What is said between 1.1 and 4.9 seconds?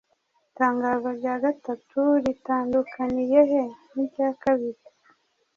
rya gatatu ritandukaniye he n’irya kabiri?